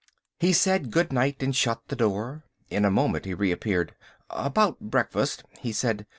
He 0.39 0.51
said 0.51 0.89
good 0.89 1.13
night 1.13 1.43
and 1.43 1.55
shut 1.55 1.87
the 1.87 1.95
door. 1.95 2.41
In 2.71 2.85
a 2.85 2.89
moment 2.89 3.25
he 3.25 3.35
reappeared. 3.35 3.93
"About 4.31 4.79
breakfast?" 4.79 5.43
he 5.59 5.71
said. 5.71 6.07